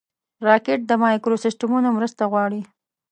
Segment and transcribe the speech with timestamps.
[0.47, 2.61] راکټ د مایکروسیسټمونو مرسته غواړي